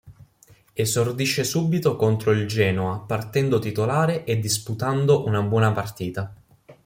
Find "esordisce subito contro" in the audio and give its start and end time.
0.73-2.31